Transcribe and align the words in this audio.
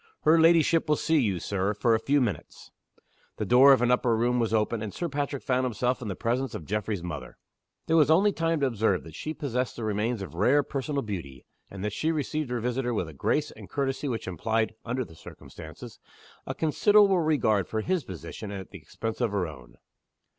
"Her 0.21 0.39
ladyship 0.41 0.89
will 0.89 0.95
see 0.95 1.19
you, 1.19 1.39
Sir, 1.39 1.75
for 1.75 1.93
a 1.93 1.99
few 1.99 2.21
minutes." 2.21 2.71
The 3.37 3.45
door 3.45 3.71
of 3.71 3.83
an 3.83 3.91
upper 3.91 4.17
room 4.17 4.39
was 4.39 4.51
opened; 4.51 4.81
and 4.81 4.91
Sir 4.91 5.07
Patrick 5.07 5.43
found 5.43 5.63
himself 5.63 6.01
in 6.01 6.07
the 6.07 6.15
presence 6.15 6.55
of 6.55 6.65
Geoffrey's 6.65 7.03
mother. 7.03 7.37
There 7.85 7.95
was 7.97 8.09
only 8.09 8.31
time 8.31 8.61
to 8.61 8.65
observe 8.65 9.03
that 9.03 9.13
she 9.13 9.35
possessed 9.35 9.75
the 9.75 9.83
remains 9.83 10.23
of 10.23 10.33
rare 10.33 10.63
personal 10.63 11.03
beauty, 11.03 11.45
and 11.69 11.85
that 11.85 11.93
she 11.93 12.11
received 12.11 12.49
her 12.49 12.59
visitor 12.59 12.95
with 12.95 13.09
a 13.09 13.13
grace 13.13 13.51
and 13.51 13.69
courtesy 13.69 14.07
which 14.09 14.27
implied 14.27 14.73
(under 14.83 15.05
the 15.05 15.13
circumstances) 15.13 15.99
a 16.47 16.55
considerate 16.55 17.23
regard 17.23 17.67
for 17.67 17.81
his 17.81 18.03
position 18.03 18.51
at 18.51 18.71
the 18.71 18.79
expense 18.79 19.21
of 19.21 19.29
her 19.31 19.45
own. 19.45 19.75